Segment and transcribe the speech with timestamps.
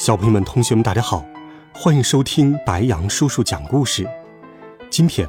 [0.00, 1.22] 小朋友们、同学们，大家好，
[1.74, 4.08] 欢迎收听白羊叔叔讲故事。
[4.88, 5.28] 今天，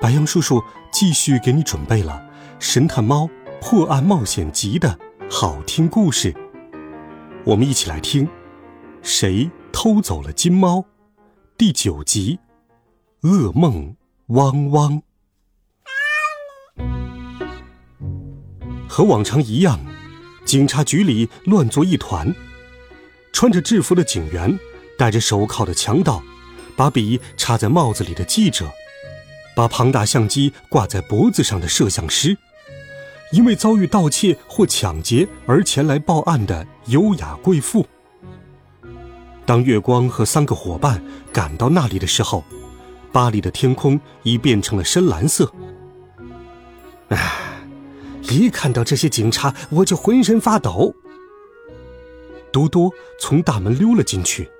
[0.00, 0.62] 白羊叔叔
[0.92, 2.24] 继续给你准备了
[2.60, 3.28] 《神探猫
[3.60, 4.96] 破案冒险集》的
[5.28, 6.32] 好听故事。
[7.44, 8.24] 我们一起来听
[9.02, 10.76] 《谁偷走了金猫》
[11.58, 12.38] 第九集
[13.28, 13.96] 《噩梦
[14.28, 15.02] 汪汪》。
[18.88, 19.80] 和往常一样，
[20.44, 22.32] 警察局里乱作一团。
[23.32, 24.58] 穿着制服的警员，
[24.96, 26.22] 戴着手铐的强盗，
[26.76, 28.70] 把笔插在帽子里的记者，
[29.56, 32.36] 把庞大相机挂在脖子上的摄像师，
[33.32, 37.86] 因为遭遇盗窃或抢劫而前来报案的优雅贵妇。
[39.44, 42.44] 当月光和三个伙伴赶到那里的时候，
[43.10, 45.52] 巴黎的天空已变成了深蓝色。
[47.08, 47.32] 唉，
[48.22, 50.94] 一看到这些警察，我就浑身发抖。
[52.52, 54.50] 多多从大门溜了进去。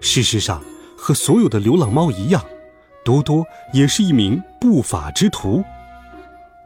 [0.00, 0.62] 事实上，
[0.96, 2.44] 和所有的流浪猫一样，
[3.04, 5.64] 多多也是一名不法之徒，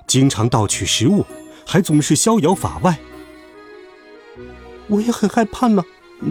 [0.06, 1.24] 经常盗取食物，
[1.64, 2.98] 还总是逍遥法外。
[4.88, 5.84] 我也很害怕呢，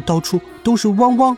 [0.05, 1.37] 到处都是汪汪。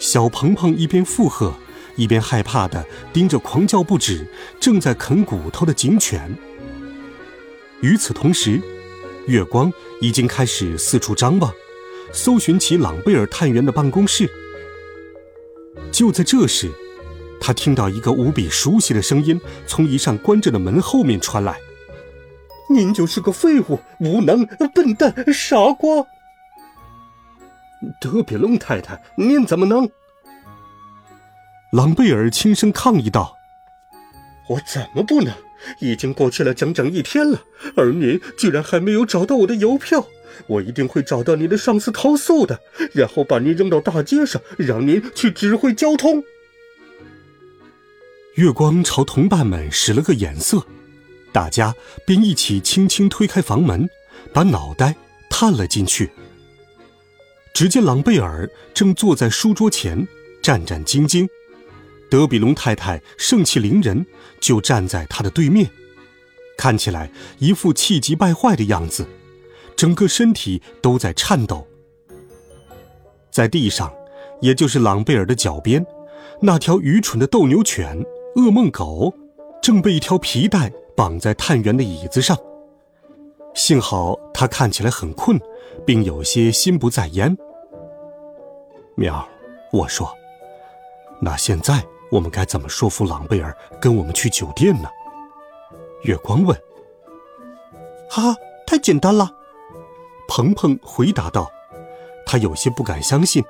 [0.00, 1.54] 小鹏鹏一边附和，
[1.94, 4.26] 一边害怕的盯着狂叫不止、
[4.58, 6.36] 正在啃骨头的警犬。
[7.80, 8.60] 与此同时，
[9.30, 11.54] 月光已经开始四处张望，
[12.12, 14.28] 搜寻起朗贝尔探员的办公室。
[15.92, 16.70] 就在这时，
[17.40, 21.58] 他听到一个无比熟悉的声音从一扇关着的门后面传来
[22.68, 24.44] ：“您就是个废物、无能、
[24.74, 26.04] 笨蛋、傻瓜！”
[28.00, 29.88] 德比隆太太，您怎么能？
[31.72, 33.36] 朗贝尔轻声抗议道
[34.50, 35.32] ：“我怎么不能？”
[35.80, 37.42] 已经过去了整整一天了，
[37.76, 40.06] 而您居然还没有找到我的邮票！
[40.46, 42.58] 我一定会找到您的上司投诉的，
[42.92, 46.22] 然后把您扔到大街上，让您去指挥交通。
[48.36, 50.64] 月光朝同伴们使了个眼色，
[51.32, 51.74] 大家
[52.06, 53.88] 便一起轻轻推开房门，
[54.32, 54.96] 把脑袋
[55.28, 56.10] 探了进去。
[57.52, 60.06] 只见朗贝尔正坐在书桌前，
[60.40, 61.28] 战战兢兢。
[62.10, 64.04] 德比隆太太盛气凌人，
[64.40, 65.70] 就站在他的对面，
[66.58, 69.06] 看起来一副气急败坏的样子，
[69.76, 71.66] 整个身体都在颤抖。
[73.30, 73.92] 在地上，
[74.40, 75.86] 也就是朗贝尔的脚边，
[76.40, 78.04] 那条愚蠢的斗牛犬
[78.34, 79.14] 噩梦狗，
[79.62, 82.36] 正被一条皮带绑在探员的椅子上。
[83.54, 85.40] 幸好他看起来很困，
[85.86, 87.36] 并有些心不在焉。
[88.96, 89.26] 喵，
[89.72, 90.12] 我说，
[91.20, 91.84] 那现在。
[92.10, 94.88] 我们该怎么说服朗贝尔跟我们去酒店呢？
[96.02, 96.56] 月光问。
[98.08, 99.30] 哈哈，太简单了，
[100.28, 101.50] 鹏鹏回答道。
[102.26, 103.44] 他有些不敢相信，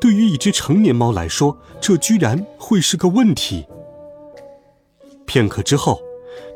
[0.00, 3.66] 对于一只成年猫来说，这居然会是个问题。
[5.26, 6.00] 片刻之后，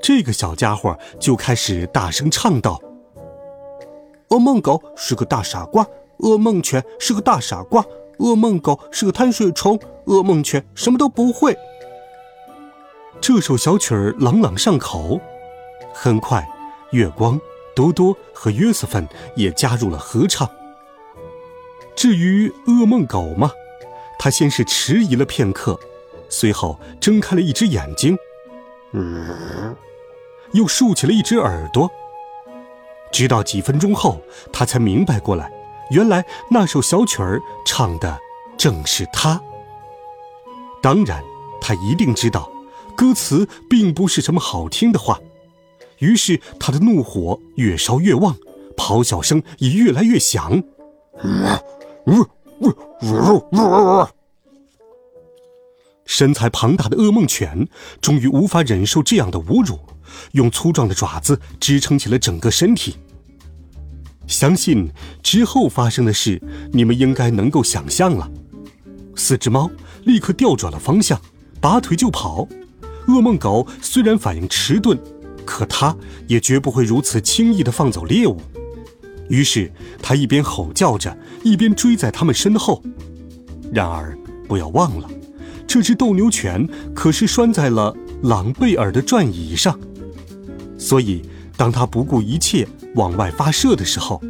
[0.03, 2.81] 这个小家伙就开始大声唱道
[4.31, 5.87] ：“噩梦狗是个大傻瓜，
[6.19, 7.85] 噩梦犬是个大傻瓜。”
[8.23, 11.59] 噩梦狗是个贪睡虫，噩梦犬什么都不会。
[13.21, 15.21] 这首小曲儿朗朗上口，
[15.93, 16.49] 很快，
[16.93, 17.39] 月光、
[17.75, 20.49] 多多和约瑟芬也加入了合唱。
[21.97, 23.51] 至于噩梦狗嘛，
[24.21, 25.79] 他先是迟疑了片刻，
[26.29, 28.17] 随后睁开了一只眼睛，
[28.93, 29.77] 嗯，
[30.53, 31.91] 又竖起了一只耳朵。
[33.11, 34.21] 直到几分钟后，
[34.53, 35.53] 他才明白过来。
[35.91, 38.19] 原来那首小曲儿唱的
[38.57, 39.41] 正是他。
[40.83, 41.23] 当然，
[41.61, 42.51] 他一定知道，
[42.97, 45.21] 歌词并不是什么好听的话。
[45.99, 48.37] 于是他的怒火越烧越旺，
[48.77, 50.63] 咆哮声也越来越响。
[56.05, 57.69] 身材庞大的噩梦犬
[58.01, 59.79] 终于无法忍受这样的侮辱，
[60.33, 62.97] 用粗壮的爪子支撑起了整个身体。
[64.33, 64.91] 相信
[65.23, 66.43] 之后发生的事，
[66.73, 68.29] 你们应该能够想象了。
[69.15, 69.71] 四只猫
[70.05, 71.21] 立刻调转了方向，
[71.61, 72.49] 拔腿就跑。
[73.09, 74.99] 噩梦狗虽然反应迟钝，
[75.45, 75.95] 可它
[76.27, 78.41] 也绝不会如此轻易地放走猎物。
[79.29, 79.71] 于是
[80.03, 82.83] 他一边吼叫着，一边追在他们身后。
[83.73, 84.17] 然而，
[84.49, 85.09] 不要忘了，
[85.67, 89.79] 这只斗牛犬可是拴在了朗贝尔的转椅上，
[90.79, 91.23] 所以
[91.57, 94.21] 当他不顾一切往外发射的时候，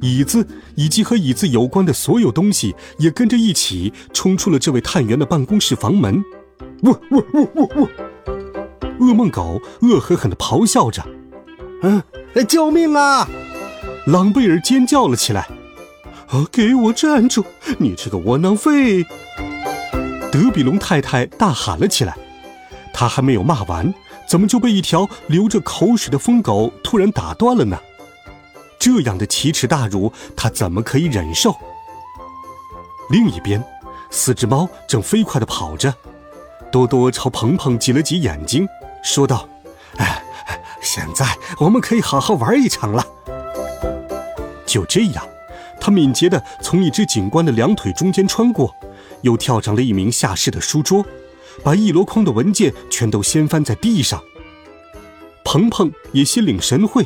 [0.00, 6.22] 椅子以及和椅子有关的所有东西也跟着一起冲出了这位探员的办公室房门。
[6.82, 7.88] 喔喔喔喔喔！
[8.98, 11.02] 噩梦狗恶狠狠地咆哮着
[11.82, 12.02] ：“嗯，
[12.48, 13.28] 救命啊！”
[14.06, 15.48] 朗贝尔尖叫了起来
[16.28, 17.44] ：“啊，给我站住！
[17.78, 19.04] 你这个窝囊废！”
[20.32, 22.16] 德比龙太太大喊了起来。
[22.92, 23.92] 他还没有骂完，
[24.28, 27.78] 怎么就被一条流着口水的疯狗突然打断了呢？
[28.80, 31.54] 这样的奇耻大辱，他怎么可以忍受？
[33.10, 33.62] 另一边，
[34.10, 35.94] 四只猫正飞快地跑着。
[36.72, 38.66] 多多朝鹏鹏挤了挤眼睛，
[39.02, 39.46] 说道
[39.98, 40.22] ：“哎，
[40.80, 41.26] 现在
[41.58, 43.04] 我们可以好好玩一场了。”
[44.64, 45.28] 就这样，
[45.78, 48.74] 他敏捷地从一只警官的两腿中间穿过，
[49.20, 51.04] 又跳上了一名下士的书桌，
[51.62, 54.22] 把一箩筐的文件全都掀翻在地上。
[55.44, 57.04] 鹏鹏也心领神会，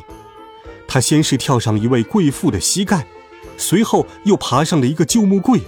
[0.94, 3.04] 他先是跳上一位贵妇的膝盖，
[3.56, 5.60] 随后又爬上了一个旧木柜，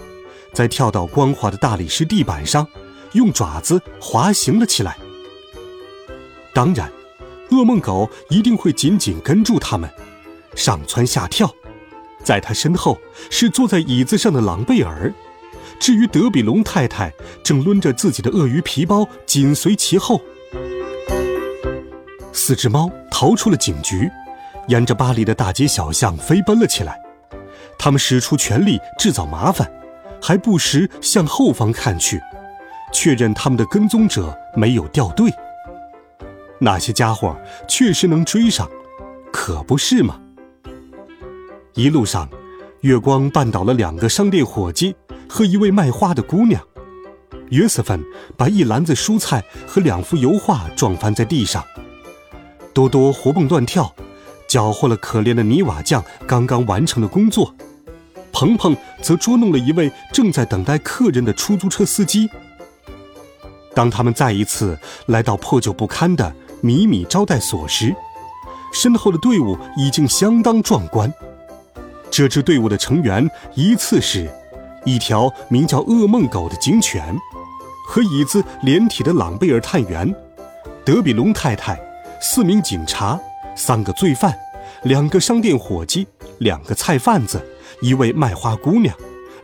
[0.53, 2.65] 再跳到光滑的大理石地板上。
[3.15, 4.97] 用爪子滑行了起来。
[6.55, 6.93] 当然，
[7.51, 9.91] 噩梦狗一定会紧紧跟住他们，
[10.55, 11.53] 上蹿下跳。
[12.23, 12.97] 在他身后
[13.29, 15.13] 是坐在椅子上的朗贝尔，
[15.81, 17.13] 至于德比龙太太，
[17.43, 20.21] 正抡着自己的鳄鱼皮包紧随其后。
[22.33, 24.09] 四只猫逃出了警局，
[24.69, 27.01] 沿着巴黎的大街小巷飞奔了起来。
[27.79, 29.71] 他们使出全力制造麻烦，
[30.21, 32.21] 还不时向后方看去。
[32.93, 35.31] 确认他们的跟踪者没有掉队，
[36.59, 37.37] 那些家伙
[37.69, 38.69] 确实能追上，
[39.33, 40.19] 可不是吗？
[41.75, 42.29] 一路上，
[42.81, 44.97] 月光绊倒了两个商店伙计
[45.29, 46.63] 和一位卖花的姑娘，
[47.51, 48.03] 约瑟芬
[48.37, 51.63] 把一篮子蔬菜和两幅油画撞翻在地上，
[52.73, 53.95] 多多活蹦乱跳，
[54.49, 57.55] 搅和了可怜的泥瓦匠刚刚完成的工作，
[58.33, 62.29] 鹏鹏则捉弄了一位正在等待客人的出租车司机。
[63.75, 67.95] 当他们再一次来到破旧不堪的米米招待所时，
[68.73, 71.13] 身后的队伍已经相当壮观。
[72.11, 74.31] 这支队伍的成员依次是：
[74.85, 77.15] 一条名叫噩梦狗的警犬，
[77.87, 80.15] 和椅子连体的朗贝尔探员，
[80.85, 81.79] 德比龙太太，
[82.21, 83.21] 四名警察，
[83.57, 84.33] 三个罪犯，
[84.85, 86.07] 两个商店伙计，
[86.39, 87.45] 两个菜贩子，
[87.81, 88.95] 一位卖花姑娘，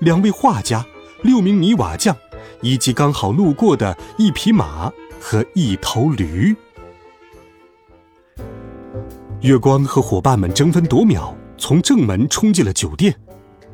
[0.01, 0.87] 两位画家，
[1.23, 2.17] 六名泥瓦匠。
[2.65, 4.89] 以及刚好路过的一匹马
[5.21, 6.55] 和一头驴，
[9.41, 13.13] 月光和伙伴们争分夺秒从正门冲进了酒店，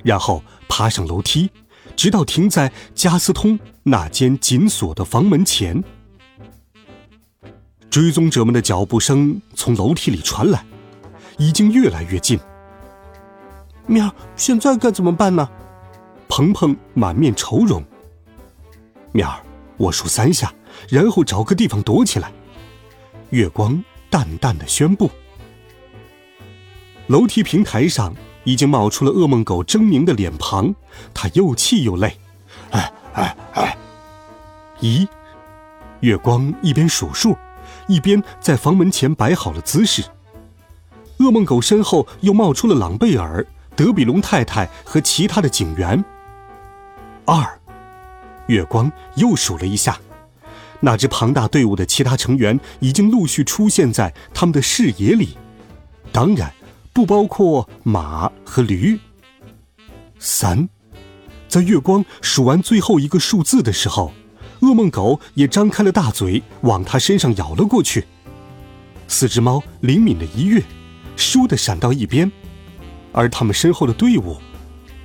[0.02, 1.50] 然后爬上楼梯，
[1.96, 5.85] 直到停在加斯通那间紧锁的房门前。
[7.90, 10.64] 追踪者们的脚步声从楼梯里传来，
[11.38, 12.38] 已经越来越近。
[13.87, 15.49] 喵，现在该怎么办呢？
[16.29, 17.82] 鹏鹏满面愁容。
[19.12, 19.40] 喵儿，
[19.79, 20.52] 我数三下，
[20.90, 22.31] 然后找个地方躲起来。
[23.31, 25.11] 月光淡淡的宣布。
[27.06, 28.14] 楼梯平台上
[28.44, 30.75] 已经冒出了噩梦狗狰狞的脸庞，
[31.14, 32.14] 他又气又累。
[32.71, 33.78] 哎哎哎！
[34.80, 35.09] 咦？
[36.00, 37.35] 月光一边数数，
[37.88, 40.04] 一边在房门前摆好了姿势。
[41.18, 46.04] 噩梦狗身后又冒出了朗贝尔、德比龙太太和其他的警员。
[47.25, 47.45] 二。
[48.47, 49.99] 月光又数了一下，
[50.80, 55.37] 那支庞大队伍的其他成员已经陆续出现在他们的视野里，
[56.11, 56.50] 当然
[56.95, 58.99] 不包括马和驴。
[60.18, 60.66] 三，
[61.47, 64.14] 在月光数完最后一个数字的时候，
[64.60, 68.06] 噩梦狗也张开了大嘴往他身上咬了过去。
[69.06, 70.62] 四只猫灵敏的一跃，
[71.16, 72.30] 倏地闪到一边，
[73.12, 74.36] 而他们身后的队伍，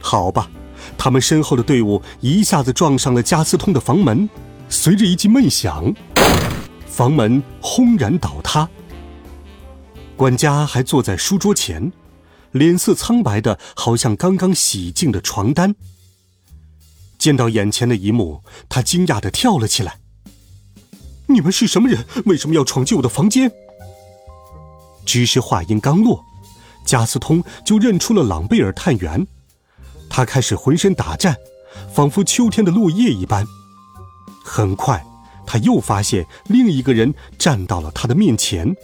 [0.02, 0.50] 好吧。
[0.98, 4.30] 他们身后的队伍一下子撞上了加斯通的房门，
[4.68, 5.94] 随着一记闷响，
[6.86, 8.68] 房门轰然倒塌。
[10.18, 11.92] 管家还坐在书桌前，
[12.52, 15.74] 脸色苍白的，好像刚刚洗净的床单。
[17.24, 20.00] 见到眼前的一幕，他惊讶的跳了起来
[21.28, 22.06] ：“你们是什么人？
[22.26, 23.50] 为什么要闯进我的房间？”
[25.08, 26.22] 只是话音刚落，
[26.86, 29.26] 加斯通就认出了朗贝尔探员。
[30.10, 31.38] 他开始浑身打颤，
[31.94, 33.48] 仿佛秋天的落叶一般。
[34.44, 35.02] 很快，
[35.48, 38.76] 他又发现另一个人站到了他的面前。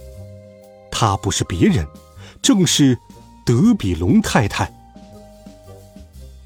[0.90, 1.86] 他不是别人，
[2.40, 2.98] 正是
[3.44, 4.79] 德比龙太太。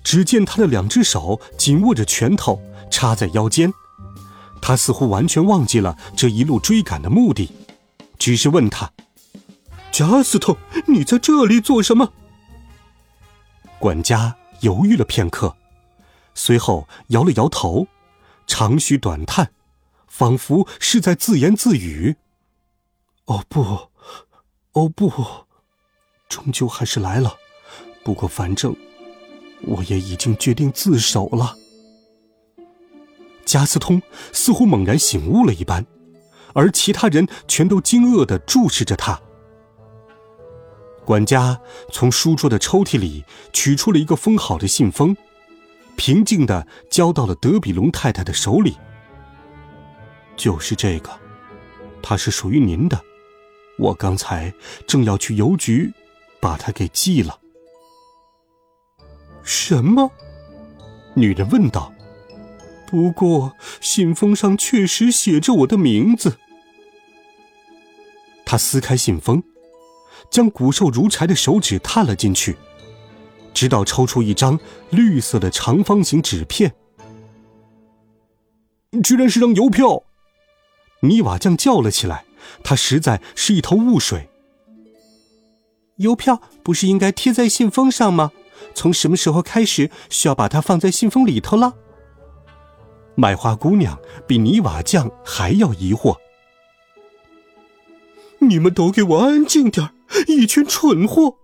[0.04, 3.72] 只见他的两只手紧握着拳头，插在腰间。
[4.62, 7.50] 他似乎完全忘记了这一路追赶的目的，
[8.18, 8.92] 只是问他
[9.90, 10.56] ：“贾斯特，
[10.86, 12.12] 你在这里做什么？”
[13.80, 15.56] 管家犹豫了片刻，
[16.34, 17.86] 随后摇了摇头，
[18.46, 19.50] 长吁短叹，
[20.06, 22.16] 仿佛是在自言自语
[23.26, 23.90] ：“哦不，
[24.72, 25.12] 哦不，
[26.28, 27.36] 终究还是来了。
[28.02, 28.74] 不过反正，
[29.66, 31.56] 我也已经决定自首了。”
[33.44, 34.00] 加斯通
[34.32, 35.84] 似乎猛然醒悟了一般，
[36.54, 39.20] 而其他人全都惊愕的注视着他。
[41.04, 41.60] 管家
[41.92, 45.14] 从书桌的抽屉里取出了一个封好的信封，
[45.96, 48.76] 平静的交到了德比龙太太的手里。
[50.34, 51.10] 就是这个，
[52.02, 52.98] 它是属于您的。
[53.78, 54.52] 我刚才
[54.86, 55.92] 正要去邮局，
[56.40, 57.38] 把它给寄了。
[59.44, 60.10] 什么？
[61.14, 61.92] 女人问道。
[62.86, 66.38] 不过信封上确实写着我的名字。
[68.44, 69.42] 他撕开信封，
[70.30, 72.56] 将骨瘦如柴的手指探了进去，
[73.52, 74.58] 直到抽出一张
[74.90, 76.74] 绿色的长方形纸片。
[79.02, 80.04] 居然是张邮票！
[81.00, 82.24] 泥瓦匠叫了起来。
[82.62, 84.28] 他实在是一头雾水。
[85.96, 88.30] 邮票不是应该贴在信封上吗？
[88.74, 91.74] 从什么时候开始需要把它放在信封里头了？
[93.14, 96.16] 买花姑娘比泥瓦匠还要疑惑。
[98.40, 99.90] 你们都给我安静点
[100.26, 101.36] 一群蠢货！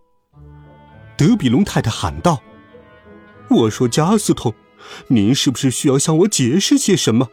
[1.16, 2.42] 德比龙太太喊道
[3.49, 4.52] ：“我说加斯通，
[5.08, 7.28] 您是不是需要向我解释些什么？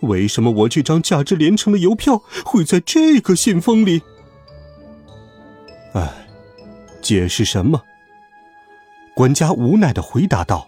[0.00, 4.02] 为什么我这张价值连城的邮票会在这个信封里？”
[5.94, 6.28] 哎，
[7.02, 7.82] 解释什么？
[9.14, 10.66] 管家无奈的回答道：“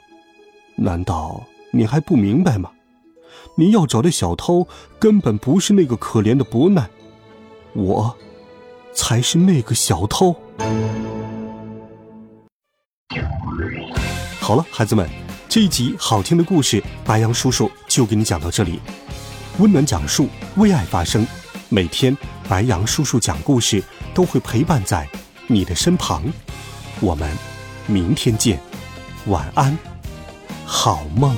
[0.76, 2.70] 难道你还不明白吗？”
[3.58, 4.68] 你要找的小偷
[5.00, 6.88] 根本不是那个可怜的伯难，
[7.72, 8.16] 我
[8.94, 10.36] 才是那个小偷。
[14.40, 15.08] 好了，孩子们，
[15.48, 18.78] 这一集好听的故事，白杨叔叔就给你讲到这里。
[19.58, 21.26] 温暖讲述，为爱发声，
[21.68, 22.16] 每天
[22.48, 23.82] 白杨叔叔讲故事
[24.14, 25.08] 都会陪伴在
[25.48, 26.22] 你的身旁。
[27.00, 27.28] 我们
[27.86, 28.58] 明天见，
[29.26, 29.76] 晚安，
[30.64, 31.36] 好梦。